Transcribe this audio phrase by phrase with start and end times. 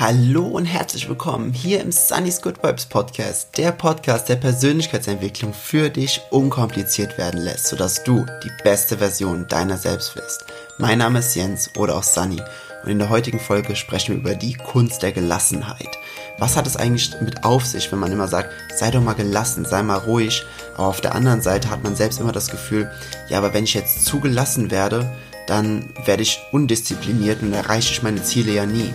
[0.00, 5.90] Hallo und herzlich willkommen hier im Sunny's Good Vibes Podcast, der Podcast, der Persönlichkeitsentwicklung für
[5.90, 10.44] dich unkompliziert werden lässt, sodass du die beste Version deiner selbst wirst.
[10.78, 12.40] Mein Name ist Jens oder auch Sunny
[12.84, 15.98] und in der heutigen Folge sprechen wir über die Kunst der Gelassenheit.
[16.38, 19.64] Was hat es eigentlich mit auf sich, wenn man immer sagt, sei doch mal gelassen,
[19.64, 20.44] sei mal ruhig,
[20.76, 22.88] aber auf der anderen Seite hat man selbst immer das Gefühl,
[23.28, 25.10] ja, aber wenn ich jetzt zu gelassen werde,
[25.48, 28.94] dann werde ich undiszipliniert und erreiche ich meine Ziele ja nie.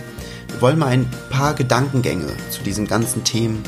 [0.60, 3.62] Wollen mal ein paar Gedankengänge zu diesen ganzen Themen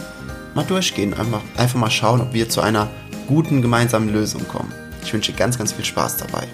[0.55, 1.15] mal durchgehen.
[1.15, 2.89] Einfach, einfach mal schauen, ob wir zu einer
[3.27, 4.73] guten gemeinsamen Lösung kommen.
[5.03, 6.47] Ich wünsche ganz, ganz viel Spaß dabei.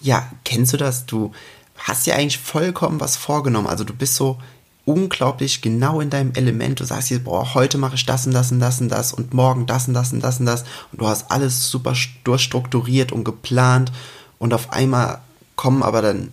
[0.00, 1.06] Ja, kennst du das?
[1.06, 1.32] Du
[1.76, 3.66] hast dir eigentlich vollkommen was vorgenommen.
[3.66, 4.38] Also du bist so
[4.84, 6.80] unglaublich genau in deinem Element.
[6.80, 9.34] Du sagst dir, boah, heute mache ich das und das und das und das und
[9.34, 10.64] morgen das und das und das und das.
[10.92, 11.94] Und du hast alles super
[12.24, 13.92] durchstrukturiert und geplant.
[14.38, 15.20] Und auf einmal
[15.56, 16.30] kommen aber dann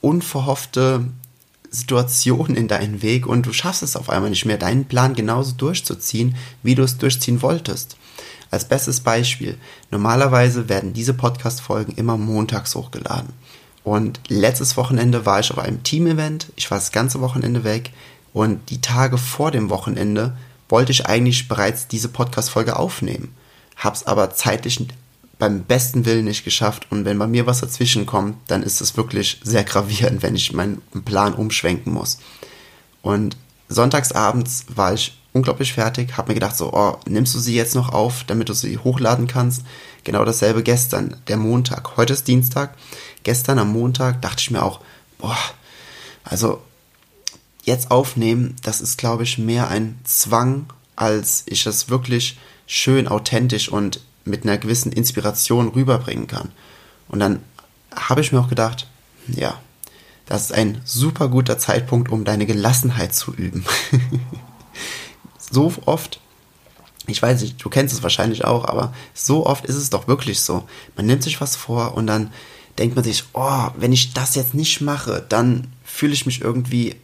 [0.00, 1.06] unverhoffte
[1.74, 5.52] Situation in deinen Weg und du schaffst es auf einmal nicht mehr, deinen Plan genauso
[5.52, 7.96] durchzuziehen, wie du es durchziehen wolltest.
[8.50, 9.58] Als bestes Beispiel,
[9.90, 13.32] normalerweise werden diese Podcast-Folgen immer montags hochgeladen.
[13.82, 17.90] Und letztes Wochenende war ich auf einem Team-Event, ich war das ganze Wochenende weg
[18.32, 20.36] und die Tage vor dem Wochenende
[20.68, 23.34] wollte ich eigentlich bereits diese Podcast-Folge aufnehmen,
[23.76, 24.86] hab's aber zeitlich
[25.38, 26.86] beim besten Willen nicht geschafft.
[26.90, 30.52] Und wenn bei mir was dazwischen kommt, dann ist es wirklich sehr gravierend, wenn ich
[30.52, 32.18] meinen Plan umschwenken muss.
[33.02, 33.36] Und
[33.68, 37.88] sonntagsabends war ich unglaublich fertig, habe mir gedacht, so, oh, nimmst du sie jetzt noch
[37.92, 39.62] auf, damit du sie hochladen kannst?
[40.04, 41.96] Genau dasselbe gestern, der Montag.
[41.96, 42.76] Heute ist Dienstag.
[43.24, 44.80] Gestern am Montag dachte ich mir auch,
[45.18, 45.36] boah,
[46.22, 46.62] also
[47.64, 53.68] jetzt aufnehmen, das ist, glaube ich, mehr ein Zwang, als ich es wirklich schön, authentisch
[53.68, 56.50] und mit einer gewissen Inspiration rüberbringen kann.
[57.08, 57.40] Und dann
[57.94, 58.88] habe ich mir auch gedacht,
[59.28, 59.58] ja,
[60.26, 63.64] das ist ein super guter Zeitpunkt, um deine Gelassenheit zu üben.
[65.38, 66.20] so oft,
[67.06, 70.40] ich weiß nicht, du kennst es wahrscheinlich auch, aber so oft ist es doch wirklich
[70.40, 70.66] so.
[70.96, 72.32] Man nimmt sich was vor und dann
[72.78, 76.96] denkt man sich, oh, wenn ich das jetzt nicht mache, dann fühle ich mich irgendwie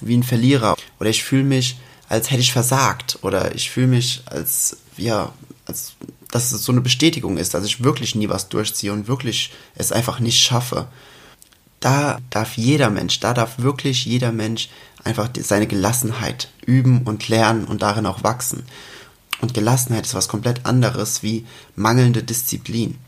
[0.00, 1.78] wie ein Verlierer oder ich fühle mich,
[2.08, 5.32] als hätte ich versagt oder ich fühle mich als, ja,
[5.66, 5.94] als
[6.30, 9.92] dass es so eine Bestätigung ist, dass ich wirklich nie was durchziehe und wirklich es
[9.92, 10.88] einfach nicht schaffe.
[11.80, 14.68] Da darf jeder Mensch, da darf wirklich jeder Mensch
[15.04, 18.64] einfach seine Gelassenheit üben und lernen und darin auch wachsen.
[19.40, 21.46] Und Gelassenheit ist was komplett anderes wie
[21.76, 22.98] mangelnde Disziplin.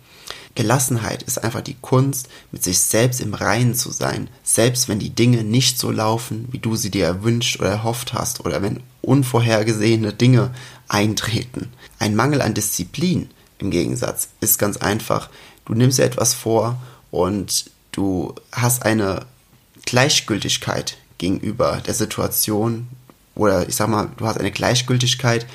[0.55, 5.11] Gelassenheit ist einfach die Kunst, mit sich selbst im Reinen zu sein, selbst wenn die
[5.11, 10.13] Dinge nicht so laufen, wie du sie dir erwünscht oder erhofft hast, oder wenn unvorhergesehene
[10.13, 10.53] Dinge
[10.89, 11.69] eintreten.
[12.01, 15.29] Ein Mangel an Disziplin im Gegensatz ist ganz einfach.
[15.67, 16.77] Du nimmst dir etwas vor
[17.13, 19.27] und du hast eine
[19.85, 22.89] Gleichgültigkeit gegenüber der Situation
[23.35, 25.47] oder ich sag mal, du hast eine Gleichgültigkeit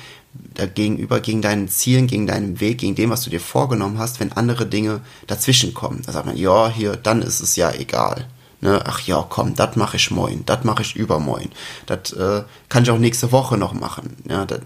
[0.74, 4.32] gegenüber, gegen deinen Zielen, gegen deinen Weg, gegen dem, was du dir vorgenommen hast, wenn
[4.32, 6.02] andere Dinge dazwischen kommen.
[6.06, 8.28] Da sagt man, ja, hier, dann ist es ja egal.
[8.60, 8.82] Ne?
[8.86, 11.50] Ach ja, komm, das mache ich moin, das mache ich übermoin.
[11.86, 14.16] Das äh, kann ich auch nächste Woche noch machen.
[14.28, 14.62] Ja, dat,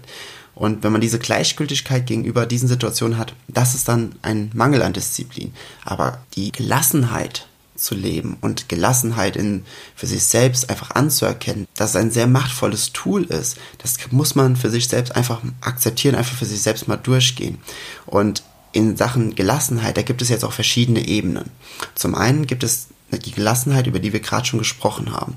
[0.55, 4.93] und wenn man diese Gleichgültigkeit gegenüber diesen Situationen hat, das ist dann ein Mangel an
[4.93, 5.53] Disziplin.
[5.85, 11.95] Aber die Gelassenheit zu leben und Gelassenheit in, für sich selbst einfach anzuerkennen, dass es
[11.95, 16.45] ein sehr machtvolles Tool ist, das muss man für sich selbst einfach akzeptieren, einfach für
[16.45, 17.57] sich selbst mal durchgehen.
[18.05, 21.49] Und in Sachen Gelassenheit, da gibt es jetzt auch verschiedene Ebenen.
[21.95, 25.35] Zum einen gibt es die Gelassenheit, über die wir gerade schon gesprochen haben.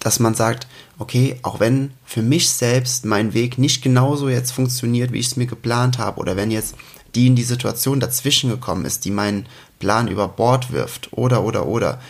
[0.00, 0.66] Dass man sagt,
[0.98, 5.36] okay, auch wenn für mich selbst mein Weg nicht genauso jetzt funktioniert, wie ich es
[5.36, 6.74] mir geplant habe, oder wenn jetzt
[7.14, 9.46] die in die Situation dazwischen gekommen ist, die meinen
[9.78, 12.00] Plan über Bord wirft, oder, oder, oder,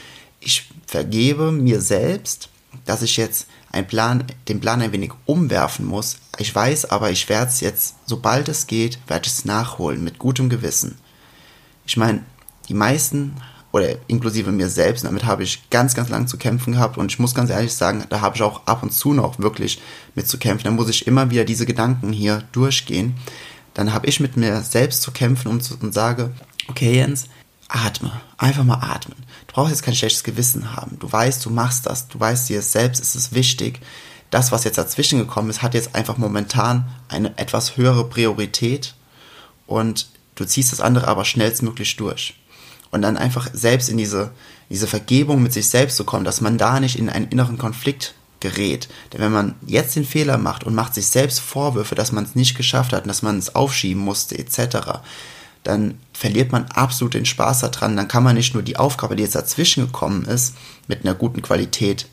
[0.41, 2.49] ich vergebe mir selbst,
[2.85, 6.17] dass ich jetzt einen Plan, den Plan ein wenig umwerfen muss.
[6.39, 10.19] Ich weiß aber, ich werde es jetzt, sobald es geht, werde ich es nachholen, mit
[10.19, 10.99] gutem Gewissen.
[11.87, 12.25] Ich meine,
[12.69, 13.35] die meisten
[13.73, 15.05] oder inklusive mir selbst.
[15.05, 18.05] Damit habe ich ganz, ganz lang zu kämpfen gehabt und ich muss ganz ehrlich sagen,
[18.09, 19.81] da habe ich auch ab und zu noch wirklich
[20.15, 20.65] mit zu kämpfen.
[20.65, 23.15] Da muss ich immer wieder diese Gedanken hier durchgehen.
[23.75, 26.33] Dann habe ich mit mir selbst zu kämpfen und, zu, und sage,
[26.69, 27.27] okay Jens,
[27.69, 29.19] atme, einfach mal atmen.
[29.47, 30.99] Du brauchst jetzt kein schlechtes Gewissen haben.
[30.99, 32.09] Du weißt, du machst das.
[32.09, 33.81] Du weißt dir selbst, ist es wichtig.
[34.31, 38.95] Das, was jetzt dazwischen gekommen ist, hat jetzt einfach momentan eine etwas höhere Priorität
[39.67, 42.40] und du ziehst das andere aber schnellstmöglich durch
[42.91, 44.31] und dann einfach selbst in diese,
[44.69, 48.15] diese Vergebung mit sich selbst zu kommen, dass man da nicht in einen inneren Konflikt
[48.41, 48.89] gerät.
[49.13, 52.35] Denn wenn man jetzt den Fehler macht und macht sich selbst Vorwürfe, dass man es
[52.35, 55.01] nicht geschafft hat und dass man es aufschieben musste, etc.,
[55.63, 57.95] dann verliert man absolut den Spaß daran.
[57.95, 60.55] Dann kann man nicht nur die Aufgabe, die jetzt dazwischen gekommen ist,
[60.89, 62.07] mit einer guten Qualität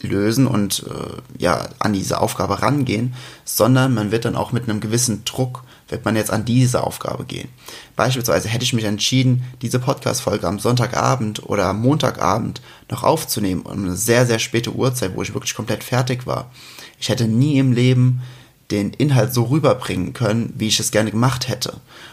[0.00, 3.14] lösen und äh, ja an diese Aufgabe rangehen,
[3.44, 7.24] sondern man wird dann auch mit einem gewissen Druck wird man jetzt an diese Aufgabe
[7.24, 7.48] gehen.
[7.96, 13.84] Beispielsweise hätte ich mich entschieden, diese Podcast-Folge am Sonntagabend oder am Montagabend noch aufzunehmen, um
[13.84, 16.50] eine sehr, sehr späte Uhrzeit, wo ich wirklich komplett fertig war.
[17.00, 18.22] Ich hätte nie im Leben
[18.70, 21.72] den Inhalt so rüberbringen können, wie ich es gerne gemacht hätte.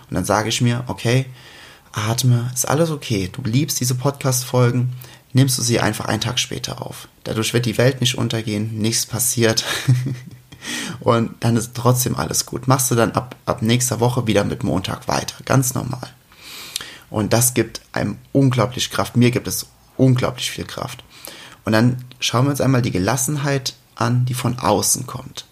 [0.09, 1.25] Und dann sage ich mir, okay,
[1.91, 3.29] atme, ist alles okay.
[3.31, 4.93] Du liebst diese Podcast-Folgen,
[5.33, 7.09] nimmst du sie einfach einen Tag später auf.
[7.25, 9.65] Dadurch wird die Welt nicht untergehen, nichts passiert.
[10.99, 12.67] Und dann ist trotzdem alles gut.
[12.67, 15.35] Machst du dann ab, ab nächster Woche wieder mit Montag weiter.
[15.45, 16.09] Ganz normal.
[17.09, 19.15] Und das gibt einem unglaublich Kraft.
[19.15, 19.67] Mir gibt es
[19.97, 21.03] unglaublich viel Kraft.
[21.63, 25.45] Und dann schauen wir uns einmal die Gelassenheit an, die von außen kommt.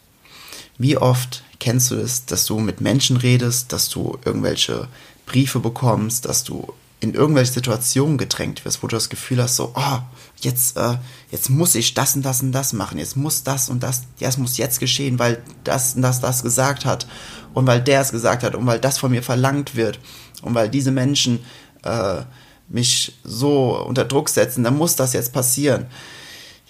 [0.77, 4.87] Wie oft kennst du es, dass du mit Menschen redest, dass du irgendwelche
[5.25, 9.73] Briefe bekommst, dass du in irgendwelche Situationen gedrängt wirst, wo du das Gefühl hast, so,
[9.75, 9.99] oh,
[10.39, 10.97] jetzt, äh,
[11.31, 14.29] jetzt muss ich das und das und das machen, jetzt muss das und das, ja,
[14.29, 17.07] es muss jetzt geschehen, weil das und das das gesagt hat
[17.53, 19.99] und weil der es gesagt hat und weil das von mir verlangt wird
[20.41, 21.43] und weil diese Menschen
[21.83, 22.21] äh,
[22.69, 25.87] mich so unter Druck setzen, dann muss das jetzt passieren.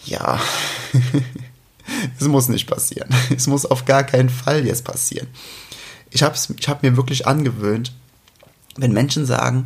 [0.06, 0.40] Ja,
[2.20, 3.10] es muss nicht passieren.
[3.36, 5.28] Es muss auf gar keinen Fall jetzt passieren.
[6.10, 7.94] Ich habe ich hab mir wirklich angewöhnt,
[8.76, 9.66] wenn Menschen sagen,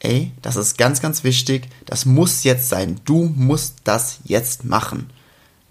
[0.00, 5.10] ey, das ist ganz, ganz wichtig, das muss jetzt sein, du musst das jetzt machen.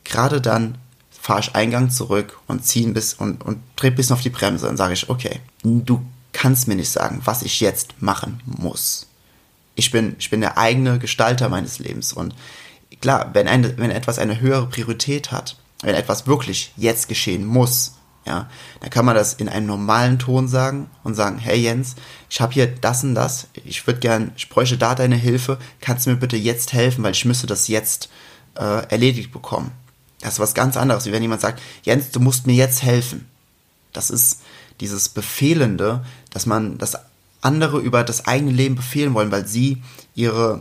[0.03, 0.77] Gerade dann
[1.09, 4.69] fahre ich Eingang zurück und ziehe bisschen und, und drehe ein bisschen auf die Bremse
[4.69, 9.07] und sage ich, okay, du kannst mir nicht sagen, was ich jetzt machen muss.
[9.75, 12.33] Ich bin, ich bin der eigene Gestalter meines Lebens und
[13.01, 17.96] klar, wenn, eine, wenn etwas eine höhere Priorität hat, wenn etwas wirklich jetzt geschehen muss,
[18.27, 18.49] ja,
[18.81, 21.95] dann kann man das in einem normalen Ton sagen und sagen, hey Jens,
[22.29, 26.05] ich habe hier das und das, ich würde gern, ich bräuchte da deine Hilfe, kannst
[26.05, 28.09] du mir bitte jetzt helfen, weil ich müsste das jetzt
[28.55, 29.71] äh, erledigt bekommen.
[30.19, 33.25] Das ist was ganz anderes, wie wenn jemand sagt, Jens, du musst mir jetzt helfen.
[33.93, 34.41] Das ist
[34.81, 36.97] dieses Befehlende, dass man das
[37.39, 39.81] andere über das eigene Leben befehlen wollen, weil sie
[40.15, 40.59] ihre,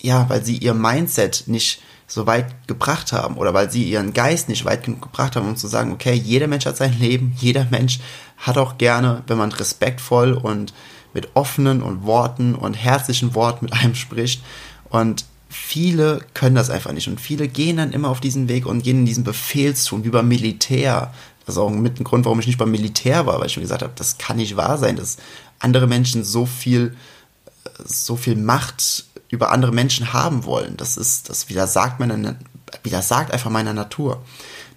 [0.00, 4.48] ja, weil sie ihr Mindset nicht so weit gebracht haben oder weil sie ihren Geist
[4.48, 7.66] nicht weit genug gebracht haben, um zu sagen, okay, jeder Mensch hat sein Leben, jeder
[7.70, 8.00] Mensch
[8.38, 10.72] hat auch gerne, wenn man respektvoll und
[11.12, 14.42] mit offenen und Worten und herzlichen Worten mit einem spricht
[14.88, 18.82] und viele können das einfach nicht und viele gehen dann immer auf diesen Weg und
[18.82, 21.12] gehen in diesen Befehlstun, wie beim Militär.
[21.46, 23.62] Das ist auch mit ein Grund, warum ich nicht beim Militär war, weil ich mir
[23.62, 25.16] gesagt habe, das kann nicht wahr sein, dass
[25.58, 26.94] andere Menschen so viel
[27.84, 30.76] so viel Macht über andere Menschen haben wollen.
[30.76, 32.36] Das ist, das widersagt meiner,
[32.82, 34.22] widersagt einfach meiner Natur.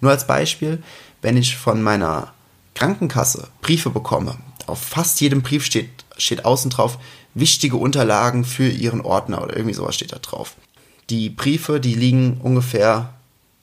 [0.00, 0.82] Nur als Beispiel,
[1.22, 2.32] wenn ich von meiner
[2.74, 6.98] Krankenkasse Briefe bekomme, auf fast jedem Brief steht, steht außen drauf,
[7.34, 10.54] wichtige Unterlagen für ihren Ordner oder irgendwie sowas steht da drauf.
[11.10, 13.14] Die Briefe, die liegen ungefähr,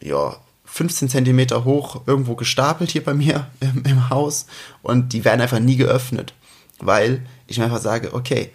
[0.02, 4.46] ja, 15 Zentimeter hoch irgendwo gestapelt hier bei mir im, im Haus
[4.84, 6.34] und die werden einfach nie geöffnet,
[6.80, 8.52] weil ich mir einfach sage, okay,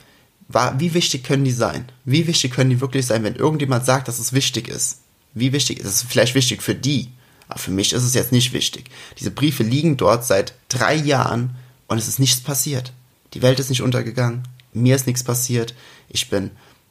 [0.48, 1.86] wie wichtig können die sein?
[2.04, 5.00] Wie wichtig können die wirklich sein, wenn irgendjemand sagt, dass es wichtig ist?
[5.32, 7.08] Wie wichtig ist es vielleicht wichtig für die?
[7.48, 8.90] Aber für mich ist es jetzt nicht wichtig.
[9.18, 11.56] Diese Briefe liegen dort seit drei Jahren
[11.88, 12.92] und es ist nichts passiert.
[13.34, 14.42] Die Welt ist nicht untergegangen.
[14.72, 15.74] Mir ist nichts passiert.
[16.08, 16.50] Ich bin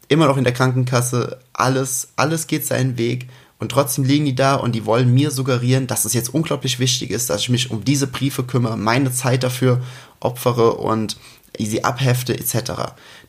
[0.09, 1.39] immer noch in der Krankenkasse.
[1.53, 3.29] Alles, alles geht seinen Weg.
[3.59, 7.11] Und trotzdem liegen die da und die wollen mir suggerieren, dass es jetzt unglaublich wichtig
[7.11, 9.81] ist, dass ich mich um diese Briefe kümmere, meine Zeit dafür
[10.19, 11.18] opfere und
[11.60, 12.72] sie abhefte etc.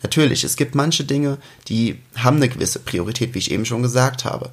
[0.02, 1.38] Natürlich, es gibt manche Dinge,
[1.68, 4.50] die haben eine gewisse Priorität, wie ich eben schon gesagt habe.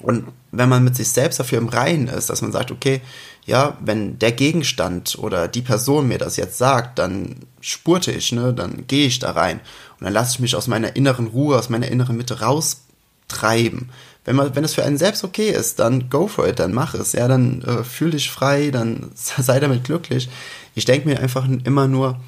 [0.00, 3.00] Und wenn man mit sich selbst dafür im Reinen ist, dass man sagt, okay,
[3.46, 8.52] ja, wenn der Gegenstand oder die Person mir das jetzt sagt, dann spurte ich, ne,
[8.52, 9.60] dann gehe ich da rein
[9.98, 13.90] und dann lasse ich mich aus meiner inneren Ruhe, aus meiner inneren Mitte raustreiben.
[14.24, 16.94] Wenn man, wenn es für einen selbst okay ist, dann go for it, dann mach
[16.94, 20.28] es, ja, dann äh, fühl dich frei, dann sei damit glücklich.
[20.74, 22.20] Ich denke mir einfach immer nur,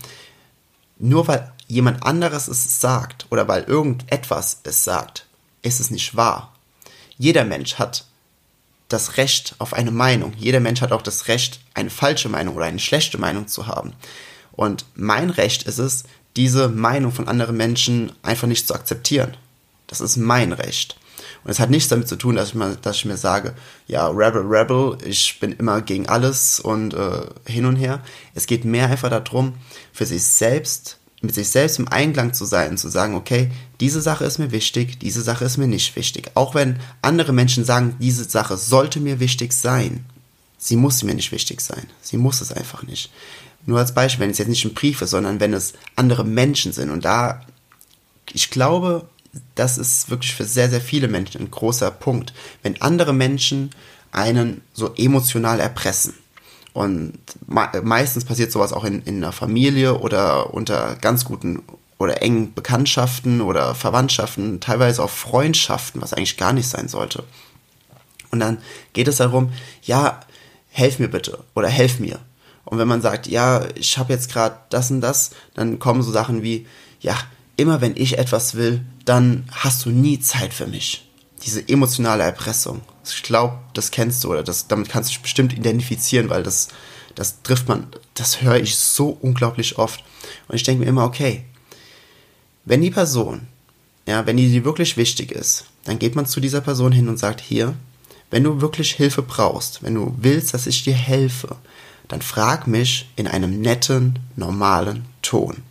[0.99, 5.27] nur weil jemand anderes es sagt oder weil irgendetwas es sagt,
[5.63, 6.53] ist es nicht wahr.
[7.19, 8.05] Jeder Mensch hat
[8.89, 10.33] das Recht auf eine Meinung.
[10.37, 13.95] Jeder Mensch hat auch das Recht, eine falsche Meinung oder eine schlechte Meinung zu haben.
[14.53, 16.05] Und mein Recht ist es,
[16.37, 19.37] diese Meinung von anderen Menschen einfach nicht zu akzeptieren.
[19.87, 20.97] Das ist mein Recht.
[21.47, 23.55] Und es hat nichts damit zu tun, dass ich, mal, dass ich mir sage,
[23.87, 28.03] ja, Rebel, Rebel, ich bin immer gegen alles und äh, hin und her.
[28.35, 29.55] Es geht mehr einfach darum,
[29.93, 34.25] für sich selbst, mit sich selbst im Einklang zu sein zu sagen, okay, diese Sache
[34.25, 36.33] ist mir wichtig, diese Sache ist mir nicht wichtig.
[36.35, 40.05] Auch wenn andere Menschen sagen, diese Sache sollte mir wichtig sein.
[40.59, 41.87] Sie muss mir nicht wichtig sein.
[42.03, 43.13] Sie muss es einfach nicht.
[43.67, 46.73] Nur als Beispiel, wenn es jetzt nicht ein Brief ist, sondern wenn es andere Menschen
[46.73, 46.91] sind.
[46.91, 47.43] Und da,
[48.33, 49.09] ich glaube,
[49.55, 52.33] das ist wirklich für sehr, sehr viele Menschen ein großer Punkt.
[52.63, 53.71] Wenn andere Menschen
[54.13, 56.15] einen so emotional erpressen.
[56.73, 61.63] Und meistens passiert sowas auch in, in einer Familie oder unter ganz guten
[61.99, 67.25] oder engen Bekanntschaften oder Verwandtschaften, teilweise auch Freundschaften, was eigentlich gar nicht sein sollte.
[68.31, 68.59] Und dann
[68.93, 69.53] geht es darum,
[69.83, 70.21] ja,
[70.69, 72.19] helf mir bitte oder helf mir.
[72.67, 76.11] Und wenn man sagt, ja, ich habe jetzt gerade das und das, dann kommen so
[76.11, 76.67] Sachen wie,
[77.01, 77.17] ja,
[77.57, 81.09] immer wenn ich etwas will, dann hast du nie Zeit für mich.
[81.45, 82.83] Diese emotionale Erpressung.
[83.09, 86.69] Ich glaube, das kennst du oder das, damit kannst du dich bestimmt identifizieren, weil das,
[87.15, 90.03] das trifft man, das höre ich so unglaublich oft.
[90.49, 91.45] Und ich denke mir immer, okay,
[92.65, 93.47] wenn die Person,
[94.09, 97.19] ja, wenn die dir wirklich wichtig ist, dann geht man zu dieser Person hin und
[97.19, 97.75] sagt, hier,
[98.31, 101.57] wenn du wirklich Hilfe brauchst, wenn du willst, dass ich dir helfe,
[102.09, 105.63] dann frag mich in einem netten, normalen Ton.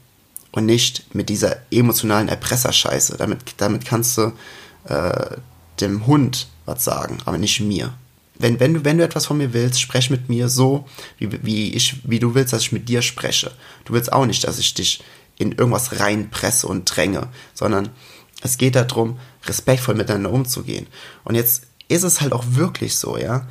[0.55, 3.17] Und nicht mit dieser emotionalen Erpresserscheiße.
[3.17, 4.31] Damit, damit kannst du
[4.85, 5.37] äh,
[5.81, 7.93] dem Hund was sagen, aber nicht mir.
[8.37, 11.73] Wenn, wenn, du, wenn du etwas von mir willst, sprech mit mir so, wie, wie,
[11.73, 13.51] ich, wie du willst, dass ich mit dir spreche.
[13.83, 15.03] Du willst auch nicht, dass ich dich
[15.37, 17.89] in irgendwas reinpresse und dränge, sondern
[18.41, 20.87] es geht darum, respektvoll miteinander umzugehen.
[21.25, 23.47] Und jetzt ist es halt auch wirklich so, ja.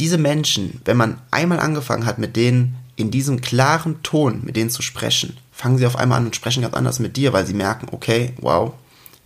[0.00, 4.70] Diese Menschen, wenn man einmal angefangen hat, mit denen in diesem klaren Ton mit denen
[4.70, 7.54] zu sprechen, fangen sie auf einmal an und sprechen ganz anders mit dir, weil sie
[7.54, 8.72] merken, okay, wow,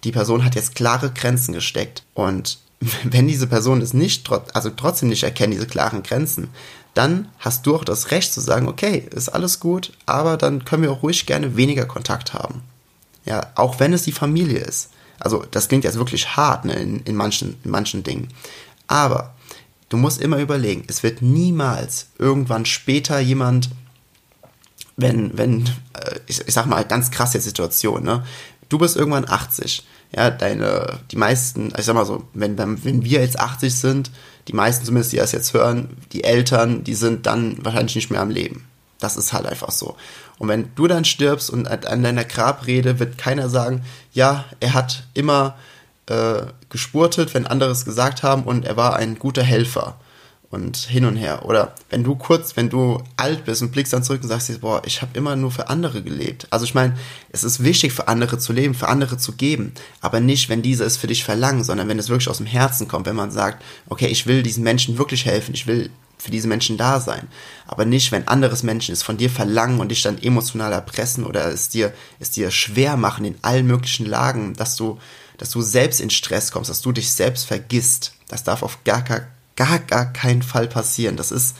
[0.05, 2.05] die Person hat jetzt klare Grenzen gesteckt.
[2.15, 2.59] Und
[3.05, 6.49] wenn diese Person es nicht, also trotzdem nicht erkennt, diese klaren Grenzen,
[6.95, 10.83] dann hast du auch das Recht zu sagen, okay, ist alles gut, aber dann können
[10.83, 12.63] wir auch ruhig gerne weniger Kontakt haben.
[13.27, 14.91] Ja, auch wenn es die Familie ist.
[15.19, 18.29] Also, das klingt jetzt wirklich hart ne, in, in, manchen, in manchen Dingen.
[18.87, 19.35] Aber
[19.89, 23.71] du musst immer überlegen, es wird niemals irgendwann später jemand,
[24.97, 25.65] wenn, wenn,
[25.95, 28.25] äh, ich, ich sag mal, ganz krasse Situation, ne?
[28.69, 33.21] Du bist irgendwann 80 ja, deine, die meisten, ich sag mal so, wenn, wenn wir
[33.21, 34.11] jetzt 80 sind,
[34.49, 38.21] die meisten zumindest, die das jetzt hören, die Eltern, die sind dann wahrscheinlich nicht mehr
[38.21, 38.67] am Leben.
[38.99, 39.97] Das ist halt einfach so.
[40.39, 45.05] Und wenn du dann stirbst und an deiner Grabrede wird keiner sagen, ja, er hat
[45.15, 45.57] immer
[46.07, 49.99] äh, gespurtet, wenn andere es gesagt haben und er war ein guter Helfer
[50.51, 51.45] und hin und her.
[51.45, 54.83] Oder wenn du kurz, wenn du alt bist und blickst dann zurück und sagst boah,
[54.85, 56.47] ich habe immer nur für andere gelebt.
[56.51, 56.97] Also ich meine,
[57.31, 60.85] es ist wichtig für andere zu leben, für andere zu geben, aber nicht, wenn diese
[60.85, 63.63] es für dich verlangen, sondern wenn es wirklich aus dem Herzen kommt, wenn man sagt,
[63.89, 67.29] okay, ich will diesen Menschen wirklich helfen, ich will für diese Menschen da sein,
[67.67, 71.47] aber nicht, wenn anderes Menschen es von dir verlangen und dich dann emotional erpressen oder
[71.53, 74.99] es dir es dir schwer machen in allen möglichen Lagen, dass du
[75.39, 78.13] dass du selbst in Stress kommst, dass du dich selbst vergisst.
[78.29, 79.27] Das darf auf gar, gar
[79.57, 81.17] gar, gar keinen Fall passieren.
[81.17, 81.57] Das ist,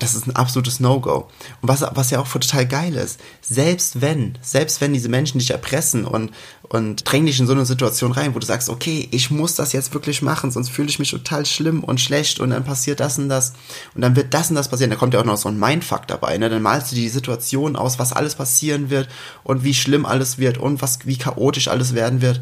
[0.00, 1.28] das ist ein absolutes No-Go.
[1.62, 5.52] Und was, was ja auch total geil ist, selbst wenn, selbst wenn diese Menschen dich
[5.52, 6.32] erpressen und,
[6.62, 9.72] und drängen dich in so eine Situation rein, wo du sagst, okay, ich muss das
[9.72, 13.18] jetzt wirklich machen, sonst fühle ich mich total schlimm und schlecht und dann passiert das
[13.18, 13.52] und das
[13.94, 16.08] und dann wird das und das passieren, da kommt ja auch noch so ein Mindfuck
[16.08, 16.50] dabei, ne?
[16.50, 19.08] Dann malst du die Situation aus, was alles passieren wird
[19.44, 22.40] und wie schlimm alles wird und was, wie chaotisch alles werden wird.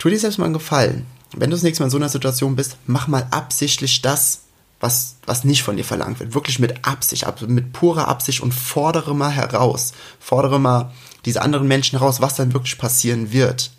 [0.00, 2.56] Tu dir selbst mal einen Gefallen wenn du das nächste Mal in so einer Situation
[2.56, 4.42] bist, mach mal absichtlich das,
[4.80, 6.34] was, was nicht von dir verlangt wird.
[6.34, 9.92] Wirklich mit Absicht, mit purer Absicht und fordere mal heraus.
[10.18, 10.92] Fordere mal
[11.24, 13.70] diese anderen Menschen heraus, was dann wirklich passieren wird.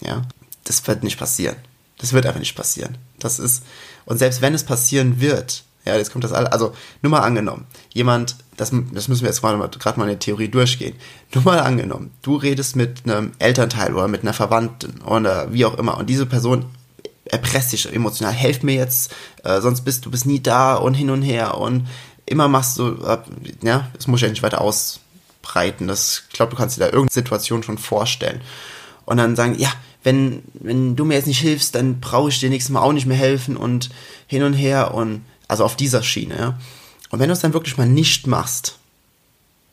[0.00, 0.22] Ja,
[0.64, 1.56] das wird nicht passieren.
[1.98, 2.98] Das wird einfach nicht passieren.
[3.18, 3.64] Das ist,
[4.04, 7.66] und selbst wenn es passieren wird, ja, jetzt kommt das alles, also nur mal angenommen,
[7.92, 10.94] jemand, das, das müssen wir jetzt gerade mal, gerade mal in der Theorie durchgehen.
[11.34, 15.78] Nur mal angenommen, du redest mit einem Elternteil oder mit einer Verwandten oder wie auch
[15.78, 16.66] immer und diese Person
[17.24, 21.10] erpresst dich emotional, helf mir jetzt, äh, sonst bist du bist nie da und hin
[21.10, 21.86] und her und
[22.26, 23.18] immer machst du, äh,
[23.62, 25.88] ja, das muss ich ja nicht weiter ausbreiten.
[25.88, 28.40] Das, ich glaube, du kannst dir da irgendeine Situation schon vorstellen.
[29.04, 29.72] Und dann sagen, ja,
[30.04, 33.06] wenn, wenn du mir jetzt nicht hilfst, dann brauche ich dir nächstes Mal auch nicht
[33.06, 33.90] mehr helfen und
[34.26, 36.58] hin und her und also auf dieser Schiene, ja.
[37.12, 38.78] Und wenn du es dann wirklich mal nicht machst,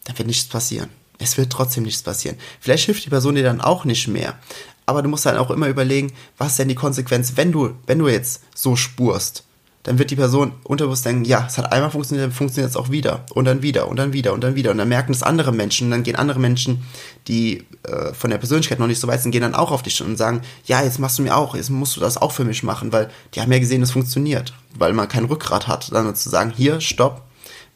[0.03, 0.89] dann wird nichts passieren.
[1.17, 2.37] Es wird trotzdem nichts passieren.
[2.59, 4.37] Vielleicht hilft die Person dir dann auch nicht mehr.
[4.85, 7.99] Aber du musst dann auch immer überlegen, was ist denn die Konsequenz, wenn du, wenn
[7.99, 9.43] du jetzt so spurst
[9.83, 12.91] dann wird die Person unterbewusst denken, ja, es hat einmal funktioniert, dann funktioniert es auch
[12.91, 15.51] wieder und dann wieder und dann wieder und dann wieder und dann merken es andere
[15.53, 16.83] Menschen und dann gehen andere Menschen,
[17.27, 20.01] die äh, von der Persönlichkeit noch nicht so weit sind, gehen dann auch auf dich
[20.03, 22.61] und sagen, ja, jetzt machst du mir auch, jetzt musst du das auch für mich
[22.61, 26.29] machen, weil die haben ja gesehen, es funktioniert, weil man kein Rückgrat hat, dann zu
[26.29, 27.23] sagen, hier, stopp,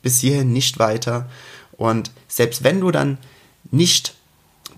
[0.03, 1.27] bis hierhin nicht weiter
[1.77, 3.17] und selbst wenn du dann
[3.71, 4.13] nicht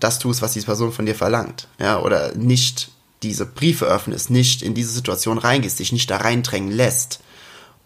[0.00, 2.90] das tust, was diese Person von dir verlangt, ja, oder nicht
[3.22, 7.20] diese Briefe öffnest, nicht in diese Situation reingehst, dich nicht da reindrängen lässt.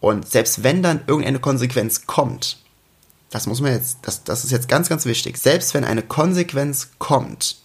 [0.01, 2.59] Und selbst wenn dann irgendeine Konsequenz kommt,
[3.31, 6.91] das muss man jetzt, das, das ist jetzt ganz, ganz wichtig, selbst wenn eine Konsequenz
[6.99, 7.57] kommt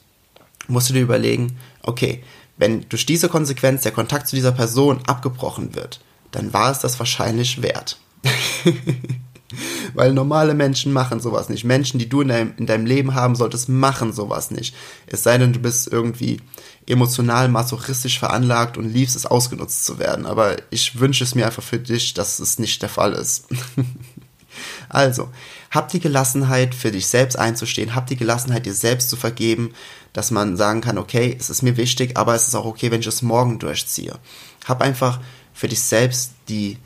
[0.67, 2.23] musst du dir überlegen, okay,
[2.57, 5.99] wenn durch diese Konsequenz der Kontakt zu dieser Person abgebrochen wird,
[6.31, 7.97] dann war es das wahrscheinlich wert.
[9.95, 11.63] Weil normale Menschen machen sowas nicht.
[11.63, 14.75] Menschen, die du in deinem, in deinem Leben haben solltest, machen sowas nicht.
[15.07, 16.41] Es sei denn, du bist irgendwie
[16.87, 20.25] emotional masochistisch veranlagt und liebst es ausgenutzt zu werden.
[20.25, 23.47] Aber ich wünsche es mir einfach für dich, dass es nicht der Fall ist.
[24.89, 25.29] also,
[25.71, 29.73] hab die Gelassenheit, für dich selbst einzustehen, hab die Gelassenheit, dir selbst zu vergeben,
[30.13, 33.01] dass man sagen kann, okay, es ist mir wichtig, aber es ist auch okay, wenn
[33.01, 34.17] ich es morgen durchziehe.
[34.65, 35.19] Hab einfach
[35.53, 36.77] für dich selbst die,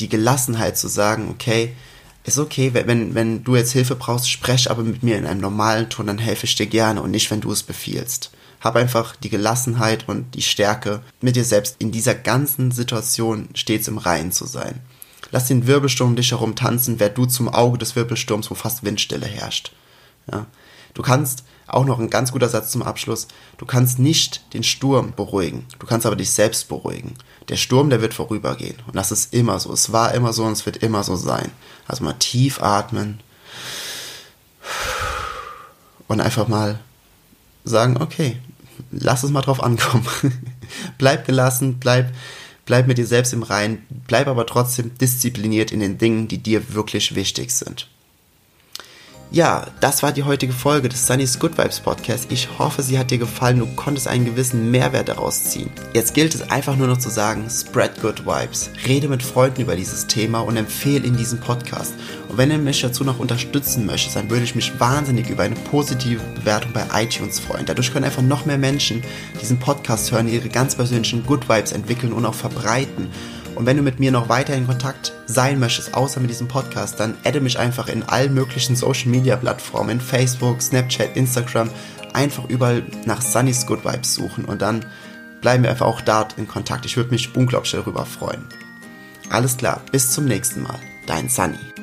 [0.00, 1.74] die Gelassenheit zu sagen, okay,
[2.26, 5.88] ist okay, wenn, wenn du jetzt Hilfe brauchst, sprech aber mit mir in einem normalen
[5.88, 8.30] Ton, dann helfe ich dir gerne und nicht, wenn du es befiehlst.
[8.60, 13.86] Hab einfach die Gelassenheit und die Stärke, mit dir selbst in dieser ganzen Situation stets
[13.86, 14.80] im Reinen zu sein.
[15.30, 19.26] Lass den Wirbelsturm dich herum tanzen, werd du zum Auge des Wirbelsturms, wo fast Windstille
[19.26, 19.72] herrscht.
[20.30, 20.46] Ja?
[20.94, 23.28] Du kannst, auch noch ein ganz guter Satz zum Abschluss,
[23.58, 27.14] du kannst nicht den Sturm beruhigen, du kannst aber dich selbst beruhigen.
[27.48, 28.76] Der Sturm, der wird vorübergehen.
[28.86, 29.72] Und das ist immer so.
[29.72, 31.52] Es war immer so und es wird immer so sein.
[31.86, 33.20] Also mal tief atmen
[36.08, 36.80] und einfach mal
[37.64, 38.38] sagen, okay,
[38.90, 40.06] lass es mal drauf ankommen.
[40.98, 42.12] bleib gelassen, bleib,
[42.64, 46.74] bleib mit dir selbst im Reinen, bleib aber trotzdem diszipliniert in den Dingen, die dir
[46.74, 47.88] wirklich wichtig sind.
[49.32, 52.30] Ja, das war die heutige Folge des Sunny's Good Vibes Podcast.
[52.30, 53.58] Ich hoffe, sie hat dir gefallen.
[53.58, 55.68] Du konntest einen gewissen Mehrwert daraus ziehen.
[55.94, 58.70] Jetzt gilt es einfach nur noch zu sagen, spread good vibes.
[58.86, 61.94] Rede mit Freunden über dieses Thema und empfehle in diesem Podcast.
[62.28, 65.56] Und wenn du mich dazu noch unterstützen möchtest, dann würde ich mich wahnsinnig über eine
[65.56, 67.66] positive Bewertung bei iTunes freuen.
[67.66, 69.02] Dadurch können einfach noch mehr Menschen
[69.42, 73.10] diesen Podcast hören, ihre ganz persönlichen Good Vibes entwickeln und auch verbreiten.
[73.56, 77.00] Und wenn du mit mir noch weiter in Kontakt sein möchtest, außer mit diesem Podcast,
[77.00, 81.70] dann adde mich einfach in allen möglichen Social Media Plattformen, Facebook, Snapchat, Instagram,
[82.12, 84.84] einfach überall nach Sunny's Good Vibes suchen und dann
[85.40, 86.84] bleiben wir einfach auch dort in Kontakt.
[86.86, 88.44] Ich würde mich unglaublich darüber freuen.
[89.30, 90.78] Alles klar, bis zum nächsten Mal.
[91.06, 91.75] Dein Sunny.